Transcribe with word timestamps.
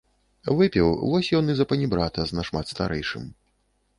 Выпіў, 0.59 0.87
вось 1.09 1.29
ён 1.41 1.45
і 1.53 1.57
запанібрата 1.59 2.25
з 2.31 2.39
нашмат 2.39 2.65
старэйшым. 2.75 3.29